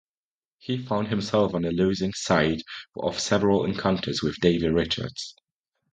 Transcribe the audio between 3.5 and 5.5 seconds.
encounters with Davey Richards.